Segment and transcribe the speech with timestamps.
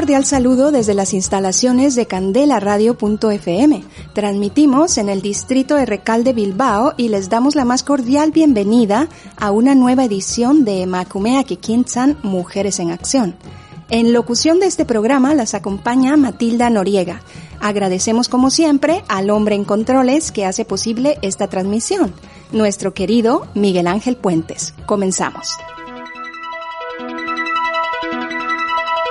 [0.00, 3.84] Cordial saludo desde las instalaciones de candelaradio.fm.
[4.14, 9.50] Transmitimos en el distrito de Recalde Bilbao y les damos la más cordial bienvenida a
[9.50, 13.34] una nueva edición de Macumea Kikinsan Mujeres en Acción.
[13.90, 17.20] En locución de este programa las acompaña Matilda Noriega.
[17.60, 22.14] Agradecemos como siempre al hombre en controles que hace posible esta transmisión,
[22.52, 24.72] nuestro querido Miguel Ángel Puentes.
[24.86, 25.58] Comenzamos.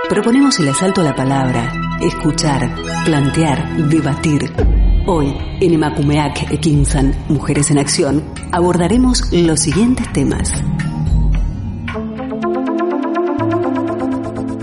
[0.09, 1.71] Proponemos el asalto a la palabra,
[2.01, 4.51] escuchar, plantear, debatir.
[5.05, 10.51] Hoy, en Emakumeak Ekinsan, Mujeres en Acción, abordaremos los siguientes temas.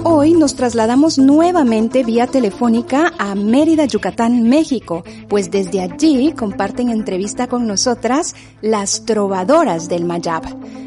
[0.08, 7.48] Hoy nos trasladamos nuevamente vía telefónica a Mérida, Yucatán, México, pues desde allí comparten entrevista
[7.48, 10.44] con nosotras las Trovadoras del Mayab,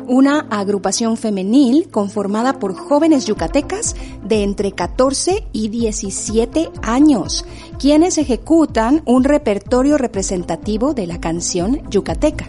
[0.07, 7.45] una agrupación femenil conformada por jóvenes yucatecas de entre 14 y 17 años,
[7.77, 12.47] quienes ejecutan un repertorio representativo de la canción yucateca.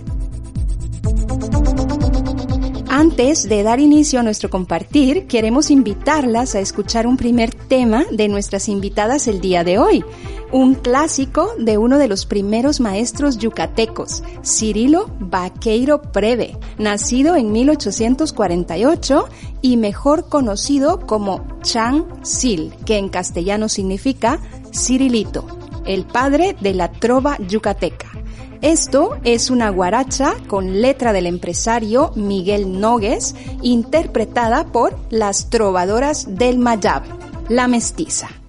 [3.01, 8.29] Antes de dar inicio a nuestro compartir, queremos invitarlas a escuchar un primer tema de
[8.29, 10.05] nuestras invitadas el día de hoy,
[10.53, 19.29] un clásico de uno de los primeros maestros yucatecos, Cirilo Vaqueiro Preve, nacido en 1848
[19.63, 24.41] y mejor conocido como Chan Sil, que en castellano significa
[24.75, 25.47] Cirilito,
[25.87, 28.20] el padre de la trova yucateca.
[28.63, 36.59] Esto es una guaracha con letra del empresario Miguel Nogues, interpretada por las trovadoras del
[36.59, 37.03] Mayab,
[37.49, 38.40] la mestiza.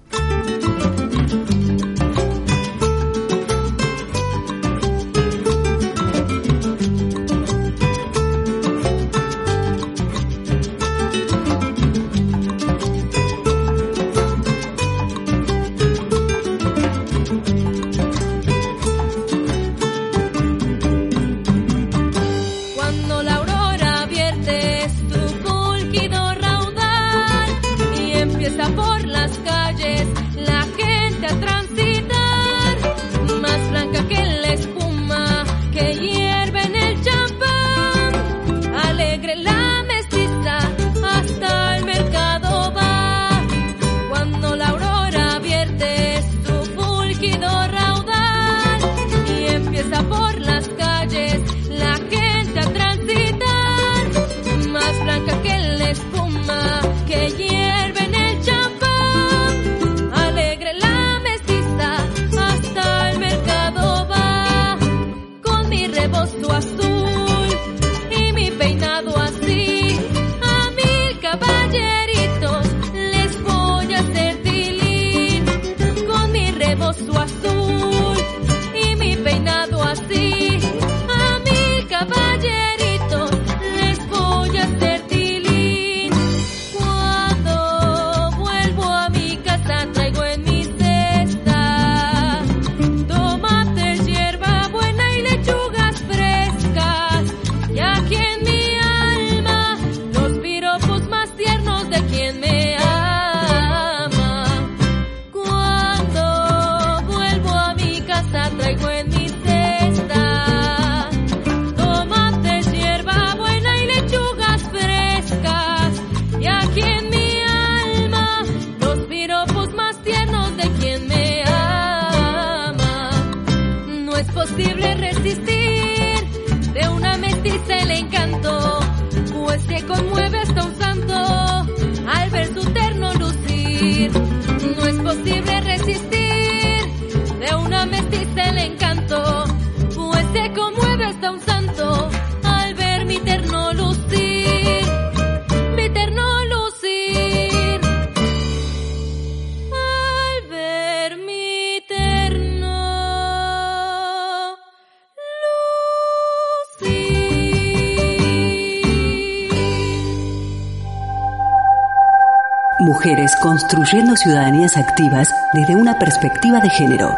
[163.02, 167.10] Mujeres construyendo ciudadanías activas desde una perspectiva de género.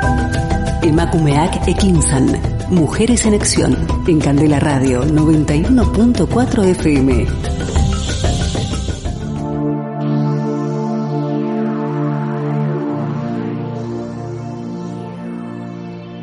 [0.81, 2.40] Emakumeak Ekinsan,
[2.70, 3.76] Mujeres en Acción,
[4.06, 7.26] en Candela Radio 91.4 FM.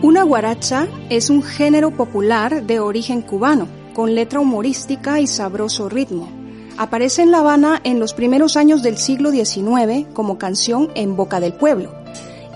[0.02, 6.41] Una guaracha es un género popular de origen cubano, con letra humorística y sabroso ritmo.
[6.78, 11.40] Aparece en La Habana en los primeros años del siglo XIX como canción en boca
[11.40, 11.92] del pueblo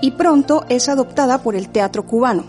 [0.02, 2.44] y pronto es adoptada por el teatro cubano.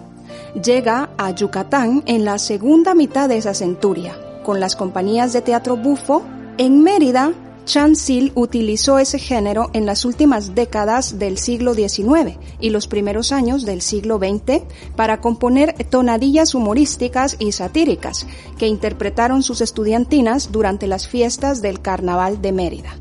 [0.63, 5.77] Llega a Yucatán en la segunda mitad de esa centuria, con las compañías de teatro
[5.77, 6.23] bufo.
[6.59, 7.33] En Mérida
[7.67, 13.67] Sil utilizó ese género en las últimas décadas del siglo XIX y los primeros años
[13.67, 14.63] del siglo XX
[14.95, 18.27] para componer tonadillas humorísticas y satíricas
[18.57, 22.97] que interpretaron sus estudiantinas durante las fiestas del Carnaval de Mérida.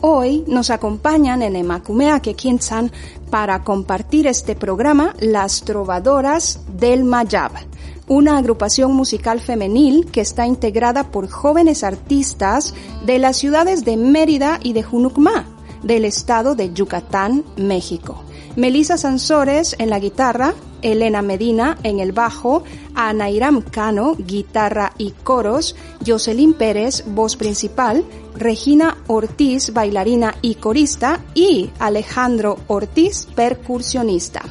[0.00, 2.92] Hoy nos acompañan en Emakumea Kekinsan
[3.30, 7.52] para compartir este programa las trovadoras del Mayab,
[8.08, 12.74] una agrupación musical femenil que está integrada por jóvenes artistas
[13.04, 15.46] de las ciudades de Mérida y de Junucmá,
[15.82, 18.22] del estado de Yucatán, México.
[18.54, 22.62] Melissa Sansores en la guitarra, Elena Medina en el bajo,
[22.94, 25.76] Anairam Cano, guitarra y coros,
[26.06, 28.04] Jocelyn Pérez, voz principal,
[28.34, 34.42] Regina Ortiz, bailarina y corista, y Alejandro Ortiz, percusionista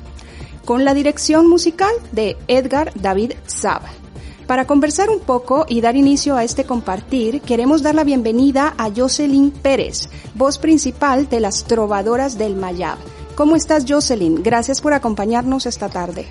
[0.66, 3.90] con la dirección musical de Edgar David Saba.
[4.48, 8.90] Para conversar un poco y dar inicio a este compartir, queremos dar la bienvenida a
[8.96, 12.98] Jocelyn Pérez, voz principal de las Trovadoras del Mayab.
[13.36, 14.44] ¿Cómo estás, Jocelyn?
[14.44, 16.28] Gracias por acompañarnos esta tarde.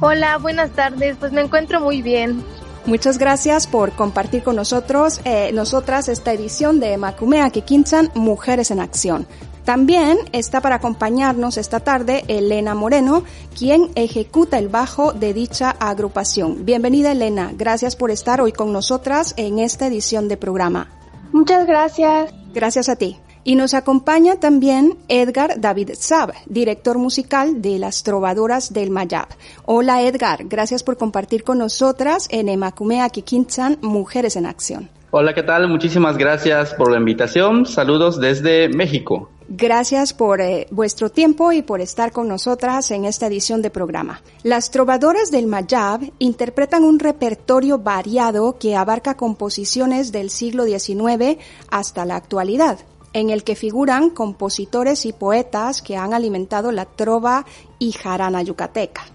[0.00, 1.16] Hola, buenas tardes.
[1.18, 2.42] Pues me encuentro muy bien.
[2.86, 8.80] Muchas gracias por compartir con nosotros, eh, nosotras, esta edición de Macumea Kikinsan, Mujeres en
[8.80, 9.26] Acción.
[9.68, 13.24] También está para acompañarnos esta tarde Elena Moreno,
[13.54, 16.64] quien ejecuta el bajo de dicha agrupación.
[16.64, 20.88] Bienvenida Elena, gracias por estar hoy con nosotras en esta edición de programa.
[21.32, 22.32] Muchas gracias.
[22.54, 23.18] Gracias a ti.
[23.44, 29.28] Y nos acompaña también Edgar David Sab, director musical de las Trovadoras del Mayab.
[29.66, 34.88] Hola Edgar, gracias por compartir con nosotras en Emakumea Kikinsan Mujeres en Acción.
[35.10, 35.68] Hola, ¿qué tal?
[35.68, 37.66] Muchísimas gracias por la invitación.
[37.66, 39.28] Saludos desde México.
[39.50, 44.20] Gracias por eh, vuestro tiempo y por estar con nosotras en esta edición de programa.
[44.42, 51.38] Las trovadoras del Mayab interpretan un repertorio variado que abarca composiciones del siglo XIX
[51.70, 52.80] hasta la actualidad,
[53.14, 57.46] en el que figuran compositores y poetas que han alimentado la trova
[57.78, 59.06] y jarana yucateca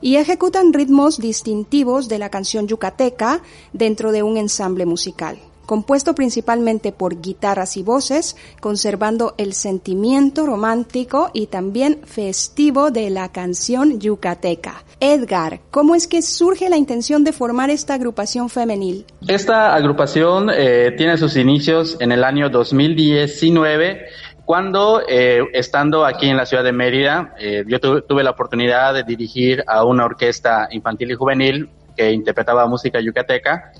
[0.00, 3.42] y ejecutan ritmos distintivos de la canción yucateca
[3.74, 11.30] dentro de un ensamble musical compuesto principalmente por guitarras y voces, conservando el sentimiento romántico
[11.32, 14.84] y también festivo de la canción yucateca.
[15.00, 19.04] Edgar, ¿cómo es que surge la intención de formar esta agrupación femenil?
[19.26, 24.06] Esta agrupación eh, tiene sus inicios en el año 2019
[24.44, 29.04] cuando, eh, estando aquí en la ciudad de Mérida, eh, yo tuve la oportunidad de
[29.04, 33.72] dirigir a una orquesta infantil y juvenil que interpretaba música yucateca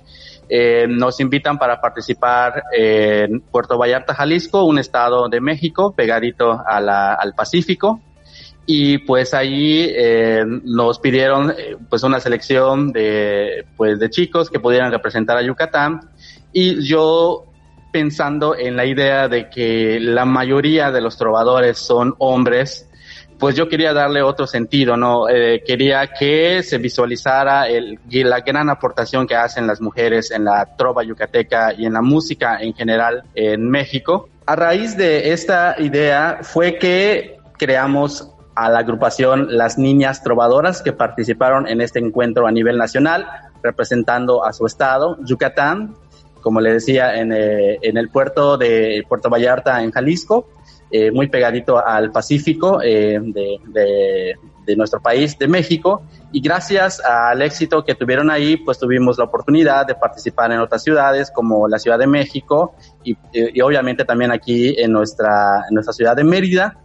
[0.48, 7.34] eh, nos invitan para participar en Puerto Vallarta, Jalisco, un estado de México pegadito al
[7.34, 8.00] Pacífico.
[8.64, 14.60] Y pues ahí eh, nos pidieron eh, pues una selección de, pues de chicos que
[14.60, 16.10] pudieran representar a Yucatán.
[16.52, 17.44] Y yo
[17.92, 22.88] pensando en la idea de que la mayoría de los trovadores son hombres,
[23.42, 25.28] pues yo quería darle otro sentido, ¿no?
[25.28, 27.66] Eh, quería que se visualizara
[28.08, 32.58] la gran aportación que hacen las mujeres en la trova yucateca y en la música
[32.60, 34.28] en general en México.
[34.46, 40.92] A raíz de esta idea fue que creamos a la agrupación Las Niñas Trovadoras que
[40.92, 43.26] participaron en este encuentro a nivel nacional,
[43.60, 45.96] representando a su estado, Yucatán,
[46.42, 50.48] como le decía, en, eh, en el puerto de Puerto Vallarta, en Jalisco,
[50.92, 57.42] eh, muy pegadito al Pacífico eh, de, de, nuestro país, de México, y gracias al
[57.42, 61.78] éxito que tuvieron ahí, pues tuvimos la oportunidad de participar en otras ciudades como la
[61.78, 66.78] Ciudad de México y, y obviamente también aquí en nuestra, en nuestra ciudad de Mérida.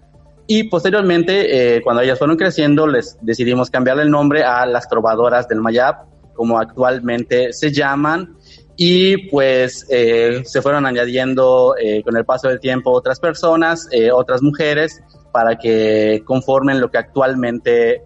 [0.47, 5.49] Y posteriormente, eh, cuando ellas fueron creciendo, les decidimos cambiarle el nombre a las Trovadoras
[5.49, 8.36] del Mayab, como actualmente se llaman,
[8.77, 14.11] y pues eh, se fueron añadiendo eh, con el paso del tiempo otras personas, eh,
[14.11, 18.03] otras mujeres, para que conformen lo que actualmente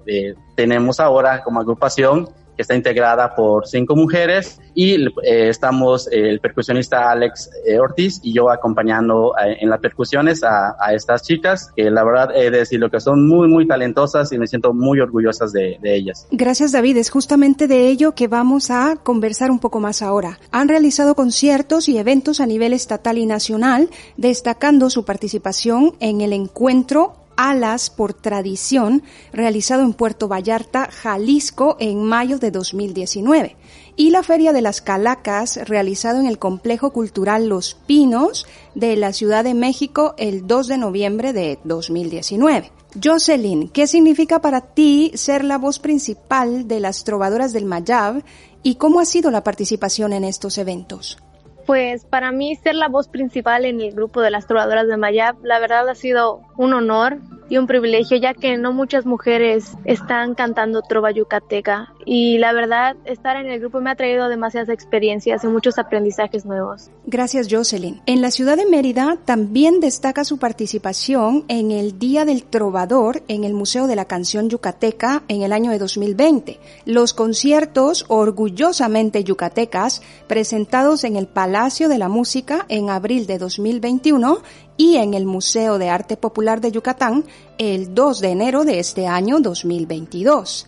[0.55, 7.11] tenemos ahora como agrupación que está integrada por cinco mujeres y eh, estamos el percusionista
[7.11, 11.89] Alex eh, Ortiz y yo acompañando eh, en las percusiones a, a, estas chicas que
[11.89, 15.51] la verdad he de decirlo que son muy muy talentosas y me siento muy orgullosas
[15.51, 16.27] de, de ellas.
[16.31, 20.39] Gracias David, es justamente de ello que vamos a conversar un poco más ahora.
[20.51, 26.33] Han realizado conciertos y eventos a nivel estatal y nacional, destacando su participación en el
[26.33, 33.57] encuentro Alas por Tradición, realizado en Puerto Vallarta, Jalisco, en mayo de 2019,
[33.95, 38.45] y la Feria de las Calacas, realizado en el Complejo Cultural Los Pinos
[38.75, 42.71] de la Ciudad de México el 2 de noviembre de 2019.
[43.01, 48.23] Jocelyn, ¿qué significa para ti ser la voz principal de las trovadoras del Mayab
[48.63, 51.17] y cómo ha sido la participación en estos eventos?
[51.65, 55.43] Pues para mí ser la voz principal en el grupo de las trovadoras de Mayab,
[55.43, 60.35] la verdad ha sido un honor y un privilegio, ya que no muchas mujeres están
[60.35, 61.93] cantando trova yucateca.
[62.05, 66.45] Y la verdad, estar en el grupo me ha traído demasiadas experiencias y muchos aprendizajes
[66.45, 66.89] nuevos.
[67.05, 68.01] Gracias, Jocelyn.
[68.05, 73.43] En la ciudad de Mérida también destaca su participación en el Día del Trovador en
[73.43, 76.57] el Museo de la Canción Yucateca en el año de 2020.
[76.85, 84.37] Los conciertos orgullosamente yucatecas presentados en el Palacio de la Música en abril de 2021
[84.77, 87.25] y en el Museo de Arte Popular de Yucatán
[87.57, 90.67] el 2 de enero de este año 2022.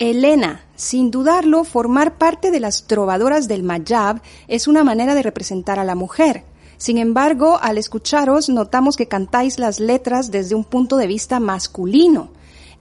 [0.00, 5.78] Elena, sin dudarlo, formar parte de las trovadoras del Mayab es una manera de representar
[5.78, 6.42] a la mujer.
[6.78, 12.30] Sin embargo, al escucharos notamos que cantáis las letras desde un punto de vista masculino.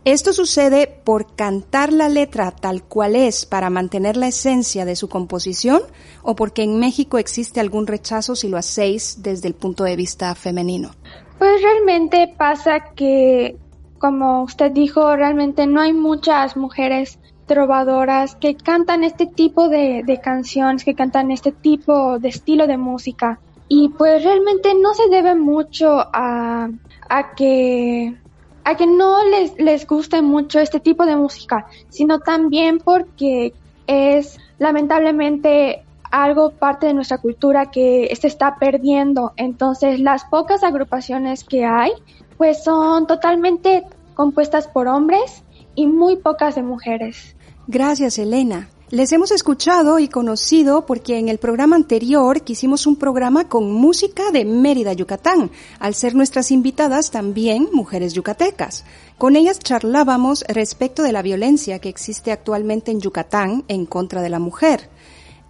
[0.06, 5.08] Esto sucede por cantar la letra tal cual es para mantener la esencia de su
[5.08, 5.82] composición
[6.24, 10.36] o porque en México existe algún rechazo si lo hacéis desde el punto de vista
[10.36, 10.92] femenino.
[11.40, 13.56] Pues realmente pasa que,
[13.98, 20.84] como usted dijo, realmente no hay muchas mujeres trovadoras que cantan este tipo de, canciones,
[20.84, 23.40] que cantan este tipo de estilo de música.
[23.70, 26.70] Y pues realmente no se debe mucho a,
[27.08, 28.18] a que
[28.64, 33.54] a que no les, les guste mucho este tipo de música, sino también porque
[33.88, 39.34] es lamentablemente algo parte de nuestra cultura que se está perdiendo.
[39.36, 41.92] Entonces, las pocas agrupaciones que hay,
[42.38, 45.44] pues son totalmente compuestas por hombres
[45.76, 47.36] y muy pocas de mujeres.
[47.68, 48.70] Gracias, Elena.
[48.94, 54.30] Les hemos escuchado y conocido porque en el programa anterior quisimos un programa con música
[54.32, 58.86] de Mérida, Yucatán, al ser nuestras invitadas también mujeres yucatecas.
[59.18, 64.30] Con ellas charlábamos respecto de la violencia que existe actualmente en Yucatán en contra de
[64.30, 64.92] la mujer.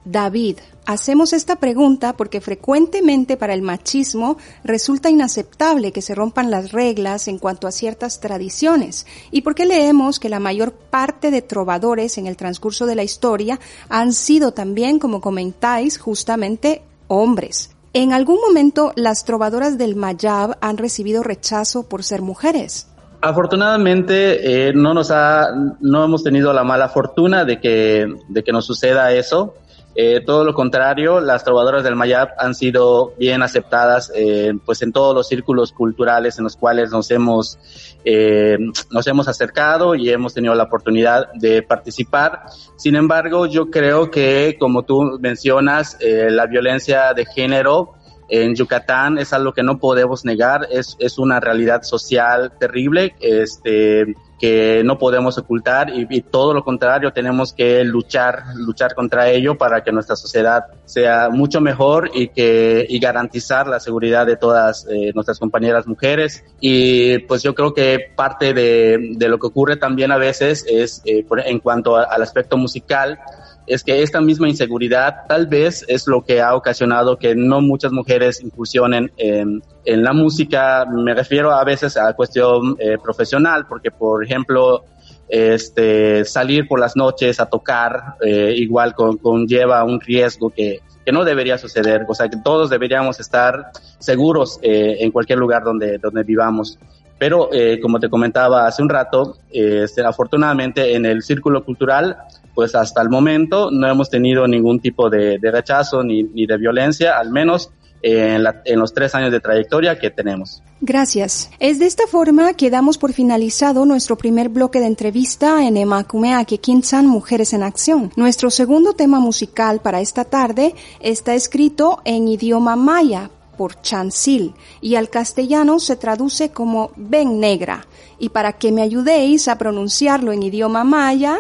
[0.05, 6.74] David, hacemos esta pregunta porque frecuentemente para el machismo resulta inaceptable que se rompan las
[6.74, 12.17] reglas en cuanto a ciertas tradiciones y porque leemos que la mayor parte de trovadores
[12.17, 17.69] en el transcurso de la historia han sido también, como comentáis, justamente hombres.
[17.93, 22.88] ¿En algún momento las trovadoras del Mayab han recibido rechazo por ser mujeres?
[23.22, 25.48] Afortunadamente eh, no nos ha,
[25.79, 29.53] no hemos tenido la mala fortuna de que, de que nos suceda eso.
[29.95, 34.91] Eh, todo lo contrario, las trovadoras del Mayab han sido bien aceptadas eh, pues en
[34.91, 37.59] todos los círculos culturales en los cuales nos hemos,
[38.03, 38.57] eh,
[38.89, 42.45] nos hemos acercado y hemos tenido la oportunidad de participar.
[42.75, 47.93] Sin embargo, yo creo que, como tú mencionas, eh, la violencia de género
[48.29, 53.13] en Yucatán es algo que no podemos negar, es, es una realidad social terrible.
[53.19, 59.57] Este, que no podemos ocultar y, todo lo contrario, tenemos que luchar, luchar contra ello
[59.57, 64.85] para que nuestra sociedad sea mucho mejor y que y garantizar la seguridad de todas
[64.89, 66.43] eh, nuestras compañeras mujeres.
[66.59, 71.01] Y pues yo creo que parte de, de lo que ocurre también a veces es
[71.05, 73.19] eh, en cuanto al aspecto musical,
[73.67, 77.91] es que esta misma inseguridad tal vez es lo que ha ocasionado que no muchas
[77.91, 80.86] mujeres incursionen en, la música.
[80.86, 84.84] Me refiero a veces a cuestión eh, profesional, porque por ejemplo,
[85.29, 91.24] este, salir por las noches a tocar eh, igual conlleva un riesgo que, que no
[91.24, 92.05] debería suceder.
[92.08, 96.77] O sea, que todos deberíamos estar seguros eh, en cualquier lugar donde, donde vivamos.
[97.17, 102.17] Pero, eh, como te comentaba hace un rato, este, afortunadamente en el círculo cultural
[102.53, 107.31] pues hasta el momento no hemos tenido ningún tipo de, rechazo ni, de violencia, al
[107.31, 108.43] menos en,
[108.79, 110.62] los tres años de trayectoria que tenemos.
[110.81, 111.50] Gracias.
[111.60, 116.60] Es de esta forma que damos por finalizado nuestro primer bloque de entrevista en Emakumeake
[116.60, 118.12] Kinsan Mujeres en Acción.
[118.17, 124.95] Nuestro segundo tema musical para esta tarde está escrito en idioma maya por Chansil y
[124.95, 127.88] al castellano se traduce como Ven Negra.
[128.19, 131.39] Y para que me ayudéis a pronunciarlo en idioma maya,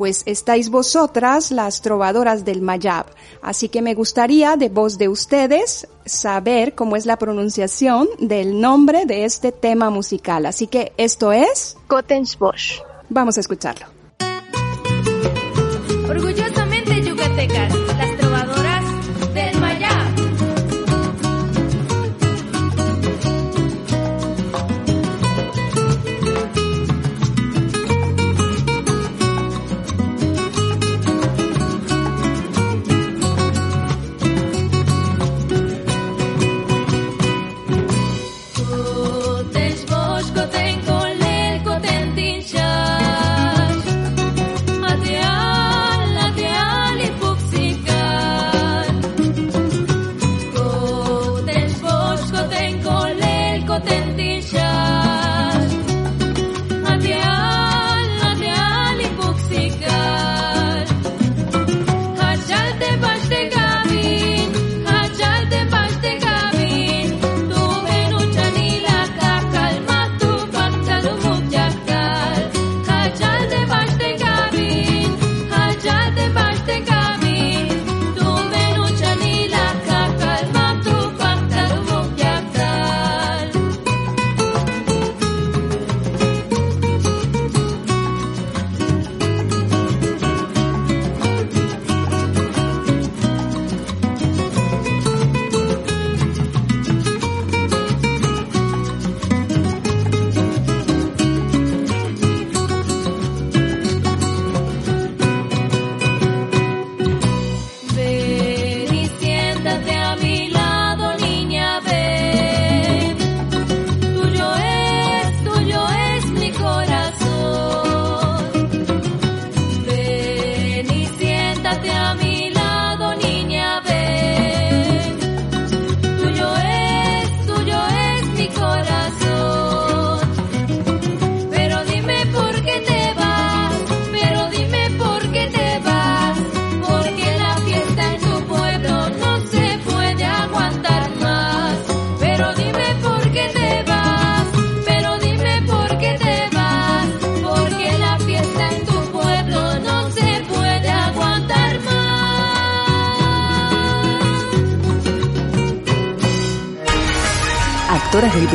[0.00, 3.04] pues estáis vosotras las trovadoras del Mayab.
[3.42, 9.04] Así que me gustaría de voz de ustedes saber cómo es la pronunciación del nombre
[9.04, 10.46] de este tema musical.
[10.46, 11.76] Así que esto es...
[12.38, 12.80] Bosch.
[13.10, 13.88] Vamos a escucharlo.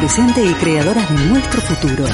[0.06, 2.06] Presente y creadoras de nuestro futuro.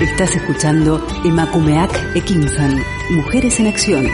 [0.00, 4.08] Estás escuchando Emakumeak Ekinsan, Mujeres en Acción.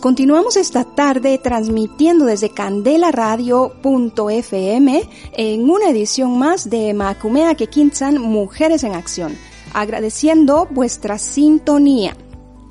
[0.00, 8.94] Continuamos esta tarde transmitiendo desde candelaradio.fm en una edición más de Macumea Kekinsan Mujeres en
[8.94, 9.38] Acción,
[9.72, 12.16] agradeciendo vuestra sintonía.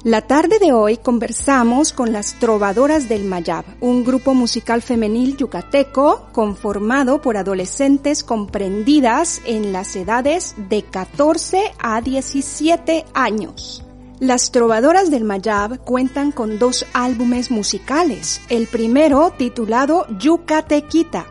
[0.06, 6.30] La tarde de hoy conversamos con las Trovadoras del Mayab, un grupo musical femenil yucateco
[6.32, 13.84] conformado por adolescentes comprendidas en las edades de 14 a 17 años.
[14.22, 18.40] Las Trovadoras del Mayab cuentan con dos álbumes musicales.
[18.48, 21.26] El primero, titulado Yucatequita,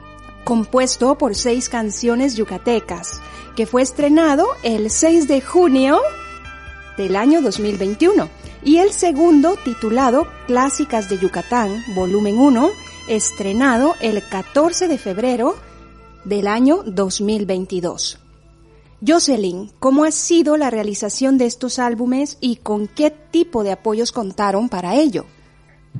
[0.44, 3.22] compuesto por seis canciones yucatecas,
[3.56, 5.98] que fue estrenado el 6 de junio
[6.98, 8.28] del año 2021.
[8.62, 12.70] Y el segundo, titulado Clásicas de Yucatán, volumen 1,
[13.08, 15.54] estrenado el 14 de febrero
[16.24, 18.18] del año 2022.
[19.06, 24.10] Jocelyn, ¿cómo ha sido la realización de estos álbumes y con qué tipo de apoyos
[24.10, 25.24] contaron para ello?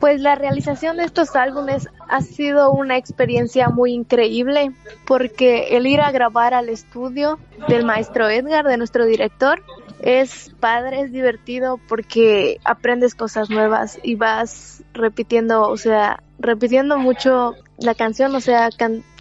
[0.01, 4.73] Pues la realización de estos álbumes ha sido una experiencia muy increíble
[5.07, 9.63] porque el ir a grabar al estudio del maestro Edgar, de nuestro director,
[10.09, 17.53] es padre, es divertido porque aprendes cosas nuevas y vas repitiendo, o sea, repitiendo mucho
[17.77, 18.71] la canción, o sea,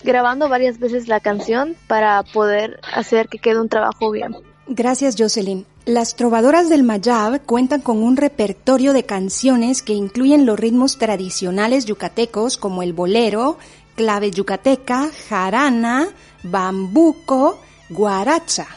[0.02, 4.38] grabando varias veces la canción para poder hacer que quede un trabajo bien.
[4.70, 5.66] Gracias, Jocelyn.
[5.86, 11.86] Las trovadoras del Mayab cuentan con un repertorio de canciones que incluyen los ritmos tradicionales
[11.86, 13.58] yucatecos como el bolero,
[13.96, 16.08] clave yucateca, jarana,
[16.44, 18.68] bambuco, guaracha.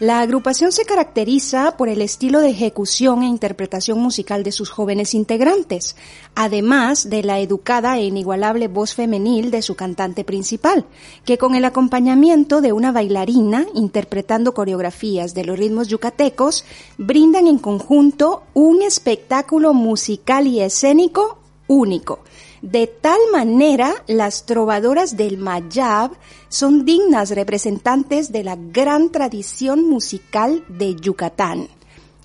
[0.00, 5.12] La agrupación se caracteriza por el estilo de ejecución e interpretación musical de sus jóvenes
[5.12, 5.96] integrantes,
[6.36, 10.84] además de la educada e inigualable voz femenil de su cantante principal,
[11.24, 16.64] que con el acompañamiento de una bailarina interpretando coreografías de los ritmos yucatecos,
[16.96, 22.20] brindan en conjunto un espectáculo musical y escénico único.
[22.62, 26.12] De tal manera, las trovadoras del Mayab
[26.48, 31.68] son dignas representantes de la gran tradición musical de Yucatán.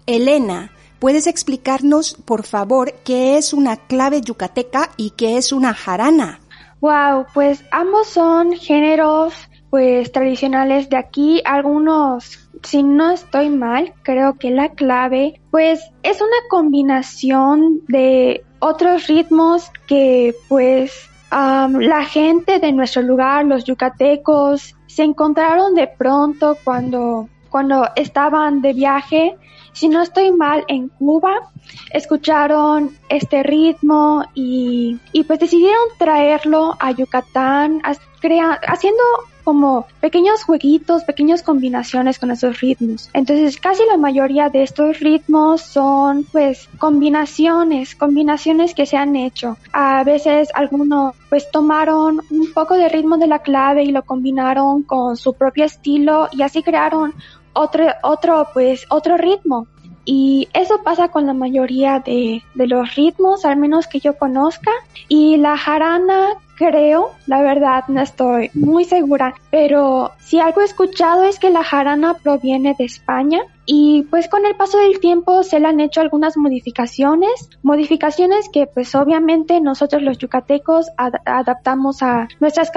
[0.06, 6.40] Elena, ¿puedes explicarnos, por favor, qué es una clave yucateca y qué es una jarana?
[6.82, 9.34] Wow, pues ambos son géneros
[9.70, 16.22] pues tradicionales de aquí, algunos si no estoy mal, creo que la clave pues es
[16.22, 25.04] una combinación de otros ritmos que pues la gente de nuestro lugar, los yucatecos, se
[25.04, 29.36] encontraron de pronto cuando, cuando estaban de viaje.
[29.74, 31.50] Si no estoy mal, en Cuba,
[31.92, 39.04] escucharon este ritmo y, y pues decidieron traerlo a Yucatán, haciendo
[39.44, 43.10] como pequeños jueguitos, pequeñas combinaciones con esos ritmos.
[43.14, 49.58] Entonces casi la mayoría de estos ritmos son pues combinaciones, combinaciones que se han hecho.
[49.72, 54.84] A veces algunos pues tomaron un poco de ritmo de la clave y lo combinaron
[54.84, 57.14] con su propio estilo y así crearon
[57.54, 59.68] otro, otro pues otro ritmo.
[60.06, 64.72] Y eso pasa con la mayoría de, de los ritmos, al menos que yo conozca.
[65.08, 66.36] Y la jarana
[66.70, 71.64] creo, la verdad no estoy muy segura, pero si algo he escuchado es que la
[71.64, 76.02] jarana proviene de España y pues con el paso del tiempo se le han hecho
[76.02, 82.72] algunas modificaciones, modificaciones que pues obviamente nosotros los yucatecos adaptamos a nuestras,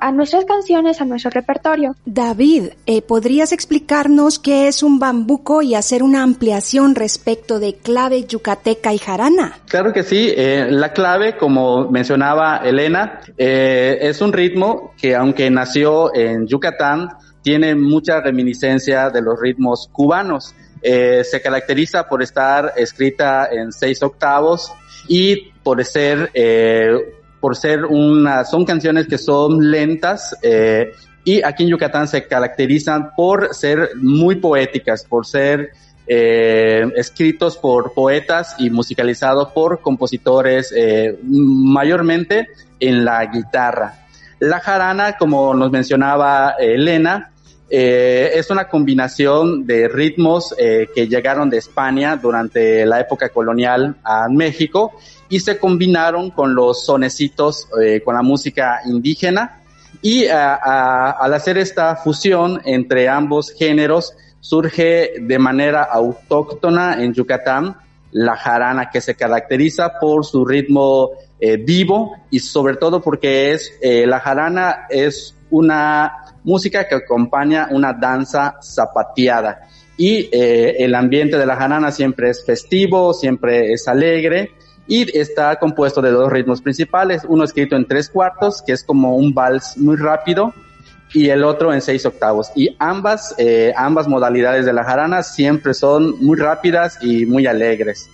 [0.00, 1.94] a nuestras canciones, a nuestro repertorio.
[2.04, 8.24] David, eh, ¿podrías explicarnos qué es un bambuco y hacer una ampliación respecto de clave
[8.24, 9.58] yucateca y jarana?
[9.68, 15.50] Claro que sí, eh, la clave, como mencionaba Elena, eh, es un ritmo que aunque
[15.50, 17.08] nació en Yucatán,
[17.42, 20.54] tiene mucha reminiscencia de los ritmos cubanos.
[20.80, 24.72] Eh, se caracteriza por estar escrita en seis octavos
[25.06, 26.90] y por ser, eh,
[27.40, 30.92] por ser una, son canciones que son lentas eh,
[31.24, 35.70] y aquí en Yucatán se caracterizan por ser muy poéticas, por ser
[36.04, 40.74] escritos por poetas y musicalizados por compositores
[41.22, 42.48] mayormente
[42.80, 44.02] en la guitarra.
[44.40, 47.31] La jarana, como nos mencionaba Elena,
[47.74, 53.96] eh, es una combinación de ritmos eh, que llegaron de España durante la época colonial
[54.04, 54.92] a México
[55.30, 59.62] y se combinaron con los sonecitos, eh, con la música indígena.
[60.02, 67.78] Y al hacer esta fusión entre ambos géneros, surge de manera autóctona en Yucatán
[68.10, 71.12] la jarana, que se caracteriza por su ritmo
[71.60, 78.56] vivo y sobre todo porque es la jarana es una música que acompaña una danza
[78.62, 79.68] zapateada.
[79.96, 84.52] Y eh, el ambiente de la jarana siempre es festivo, siempre es alegre
[84.86, 89.16] y está compuesto de dos ritmos principales, uno escrito en tres cuartos, que es como
[89.16, 90.52] un vals muy rápido,
[91.14, 92.50] y el otro en seis octavos.
[92.54, 98.08] Y ambas, eh, ambas modalidades de la jarana siempre son muy rápidas y muy alegres.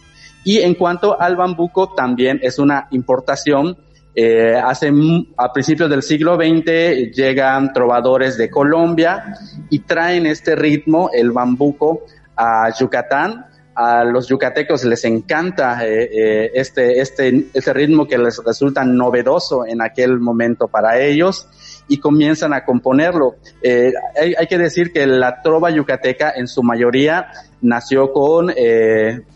[0.45, 3.77] Y en cuanto al bambuco, también es una importación
[4.21, 4.93] eh, hace,
[5.37, 9.39] a principios del siglo XX llegan trovadores de Colombia
[9.71, 12.05] y traen este ritmo, el bambuco,
[12.37, 13.47] a Yucatán.
[13.77, 19.65] A los yucatecos les encanta eh, eh, este, este, este ritmo que les resulta novedoso
[19.65, 21.47] en aquel momento para ellos
[21.87, 23.37] y comienzan a componerlo.
[23.63, 27.29] hay, hay, que decir que la trova yucateca en su mayoría
[27.61, 28.53] nació con,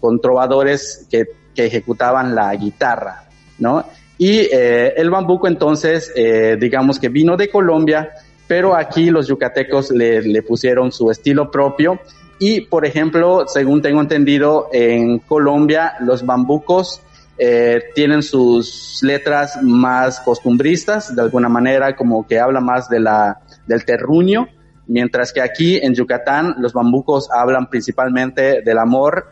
[0.00, 3.22] con trovadores que, que ejecutaban la guitarra,
[3.60, 3.84] ¿no?
[4.18, 8.10] Y eh, el bambuco entonces, eh, digamos que vino de Colombia,
[8.46, 11.98] pero aquí los yucatecos le, le, pusieron su estilo propio.
[12.38, 17.02] Y, por ejemplo, según tengo entendido, en Colombia los bambucos
[17.38, 23.40] eh, tienen sus letras más costumbristas, de alguna manera, como que habla más de la,
[23.66, 24.48] del terruño,
[24.86, 29.26] mientras que aquí en Yucatán los bambucos hablan principalmente del amor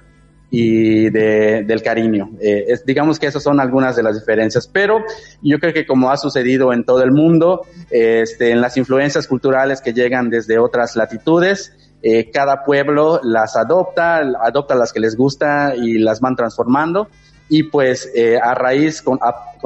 [0.51, 2.31] y de, del cariño.
[2.41, 5.05] Eh, digamos que esas son algunas de las diferencias, pero
[5.43, 9.81] yo creo que como ha sucedido en todo el mundo, este, en las influencias culturales
[9.81, 15.75] que llegan desde otras latitudes, eh, cada pueblo las adopta, adopta las que les gusta
[15.77, 17.09] y las van transformando
[17.49, 19.21] y pues eh, a raíz, con,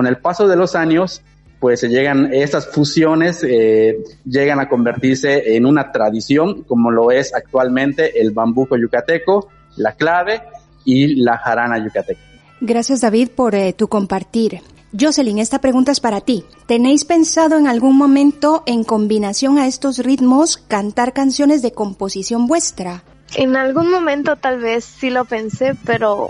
[0.06, 1.22] el paso de los años,
[1.60, 8.20] pues se llegan, estas fusiones llegan a convertirse en una tradición, como lo es actualmente
[8.20, 10.42] el bambuco yucateco, la clave
[10.84, 12.20] y la jarana yucateca.
[12.60, 14.60] Gracias David por eh, tu compartir.
[14.98, 16.44] Jocelyn, esta pregunta es para ti.
[16.66, 23.02] ¿Tenéis pensado en algún momento, en combinación a estos ritmos, cantar canciones de composición vuestra?
[23.34, 26.28] En algún momento tal vez sí lo pensé, pero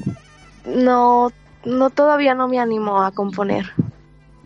[0.65, 1.31] no,
[1.67, 3.67] no todavía no me animo a componer.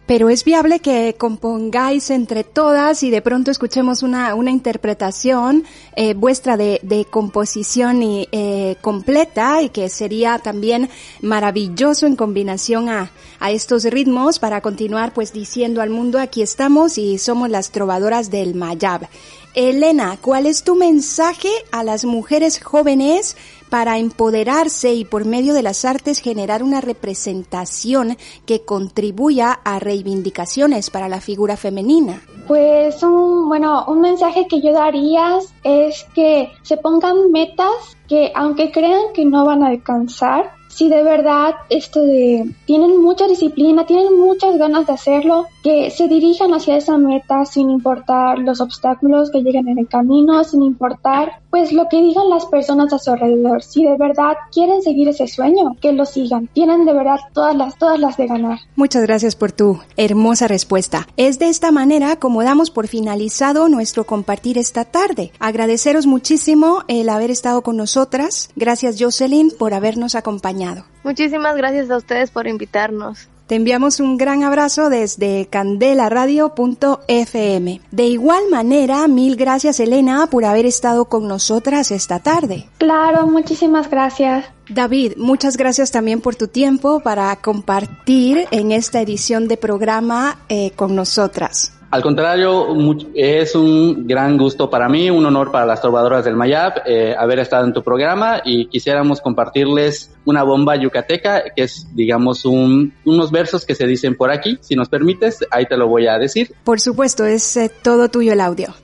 [0.09, 5.65] Pero es viable que compongáis entre todas y de pronto escuchemos una, una interpretación
[5.97, 10.89] eh, vuestra de, de, composición y, eh, completa y que sería también
[11.21, 16.97] maravilloso en combinación a, a estos ritmos para continuar pues diciendo al mundo aquí estamos
[16.97, 19.09] y somos las trovadoras del Mayab.
[19.55, 23.37] Elena, ¿cuál es tu mensaje a las mujeres jóvenes
[23.69, 30.91] para empoderarse y por medio de las artes generar una representación que contribuya a reivindicaciones
[30.91, 32.23] para la figura femenina?
[32.47, 38.71] Pues un, bueno, un mensaje que yo daría es que se pongan metas que aunque
[38.71, 44.19] crean que no van a alcanzar, si de verdad esto de tienen mucha disciplina, tienen
[44.19, 49.43] muchas ganas de hacerlo, que se dirijan hacia esa meta sin importar los obstáculos que
[49.43, 53.63] lleguen en el camino, sin importar pues lo que digan las personas a su alrededor.
[53.63, 56.49] Si de verdad quieren seguir ese sueño, que lo sigan.
[56.49, 58.59] Tienen de verdad todas las todas las de ganar.
[58.77, 61.07] Muchas gracias por tu hermosa respuesta.
[61.17, 65.33] Es de esta manera como damos por finalizado nuestro compartir esta tarde.
[65.39, 68.51] Agradeceros muchísimo el haber estado con nosotras.
[68.57, 70.85] Gracias Jocelyn por habernos acompañado.
[71.05, 73.29] Muchísimas gracias a ustedes por invitarnos.
[73.49, 77.81] Te enviamos un gran abrazo desde candelaradio.fm.
[77.91, 82.69] De igual manera, mil gracias Elena por haber estado con nosotras esta tarde.
[82.77, 84.45] Claro, muchísimas gracias.
[84.69, 90.73] David, muchas gracias también por tu tiempo para compartir en esta edición de programa eh,
[90.77, 91.73] con nosotras.
[91.91, 92.77] Al contrario,
[93.15, 97.39] es un gran gusto para mí, un honor para las trovadoras del Mayab eh, haber
[97.39, 103.31] estado en tu programa y quisiéramos compartirles una bomba yucateca, que es, digamos, un, unos
[103.31, 104.59] versos que se dicen por aquí.
[104.61, 106.53] Si nos permites, ahí te lo voy a decir.
[106.63, 108.75] Por supuesto, es eh, todo tuyo el audio.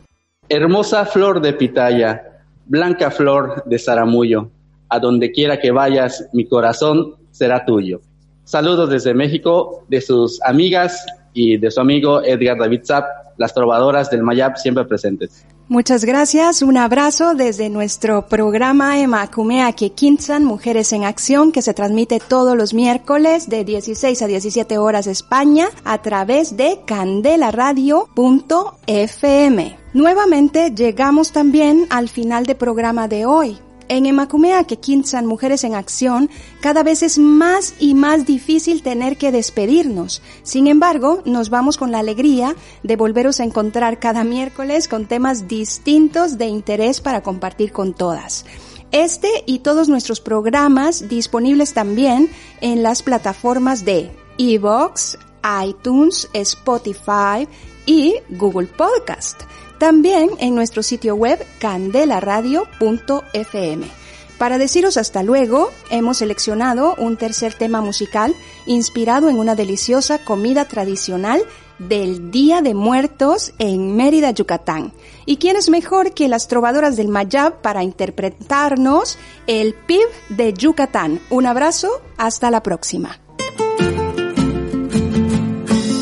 [0.48, 4.50] Hermosa flor de pitaya, blanca flor de zaramullo,
[4.88, 8.00] a donde quiera que vayas, mi corazón será tuyo.
[8.44, 13.04] Saludos desde México, de sus amigas y de su amigo Edgar David Zapp,
[13.36, 15.44] las trovadoras del Mayab siempre presentes.
[15.66, 22.20] Muchas gracias, un abrazo desde nuestro programa Emakumea Quinzan Mujeres en Acción que se transmite
[22.20, 29.78] todos los miércoles de 16 a 17 horas España a través de candelaradio.fm.
[29.94, 33.56] Nuevamente llegamos también al final del programa de hoy.
[33.88, 39.18] En Emacumea que Quinzan Mujeres en Acción, cada vez es más y más difícil tener
[39.18, 40.22] que despedirnos.
[40.42, 45.48] Sin embargo, nos vamos con la alegría de volveros a encontrar cada miércoles con temas
[45.48, 48.46] distintos de interés para compartir con todas.
[48.90, 55.18] Este y todos nuestros programas disponibles también en las plataformas de Evox,
[55.66, 57.48] iTunes, Spotify
[57.86, 59.42] y Google Podcast.
[59.78, 64.04] También en nuestro sitio web candelaradio.fm.
[64.38, 68.34] Para deciros hasta luego, hemos seleccionado un tercer tema musical
[68.66, 71.42] inspirado en una deliciosa comida tradicional
[71.78, 74.92] del Día de Muertos en Mérida, Yucatán.
[75.24, 81.20] ¿Y quién es mejor que las trovadoras del Mayab para interpretarnos el PIB de Yucatán?
[81.30, 83.20] Un abrazo, hasta la próxima.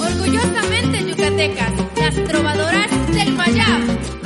[0.00, 2.71] Orgullosamente yucatecas, las trovadoras
[3.12, 4.21] del Mayab.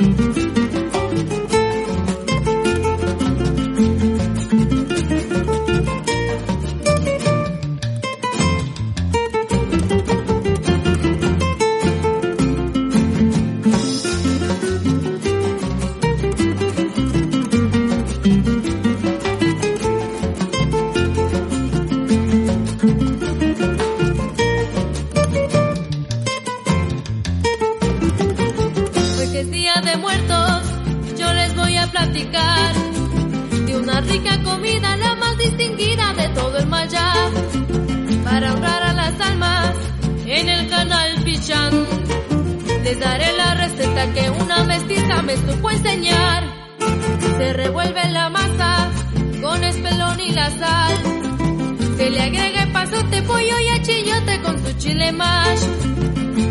[52.87, 55.59] Agrega pasote, pollo y achillote con su chile mash.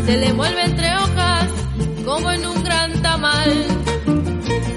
[0.05, 1.49] Se le envuelve entre hojas
[2.05, 3.65] como en un gran tamal.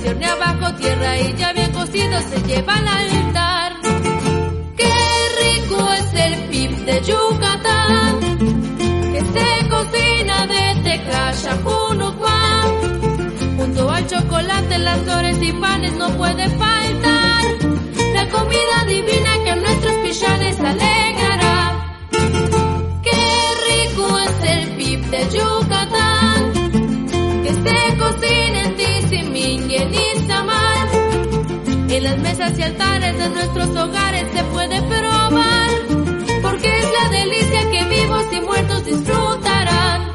[0.03, 3.73] Se hornea bajo tierra y ya bien cocido se lleva al altar.
[4.77, 4.92] Qué
[5.42, 8.20] rico es el pip de Yucatán,
[9.12, 12.66] que se cocina desde Cachapunucuán.
[13.57, 17.44] Junto al chocolate, las flores y panes no puede faltar.
[18.14, 19.19] La comida divina
[32.20, 35.70] mesas y altares de nuestros hogares se puede probar,
[36.42, 40.10] porque es la delicia que vivos y muertos disfrutarán.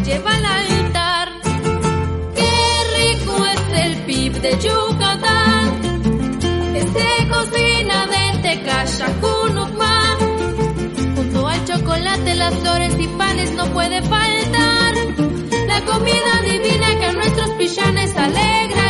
[0.00, 1.28] Lleva al altar.
[2.34, 2.54] Qué
[2.98, 5.66] rico es el pip de Yucatán.
[6.74, 10.16] Este cocina de Tecaya, Junucma.
[11.16, 14.94] Junto al chocolate, las flores y panes no puede faltar.
[15.66, 18.85] La comida divina que a nuestros pichanes alegrará.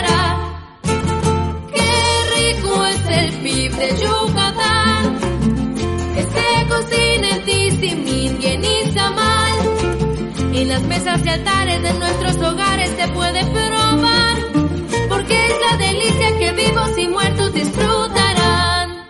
[10.97, 14.39] Mesas y altares de nuestros hogares se puede probar.
[15.09, 19.07] Porque es la delicia que vivos y muertos disfrutarán.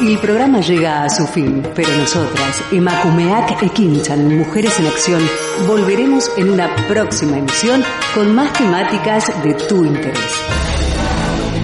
[0.00, 5.22] El programa llega a su fin, pero nosotras, Emakumeak Ekinchan, Mujeres en Acción,
[5.66, 7.82] volveremos en una próxima emisión
[8.14, 10.44] con más temáticas de tu interés.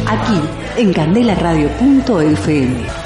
[0.07, 0.40] Aquí,
[0.77, 3.04] en candelaradio.fm.